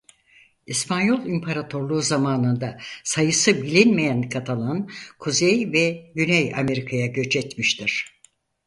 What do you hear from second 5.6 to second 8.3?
ve Güney Amerika'ya göç etmiştir.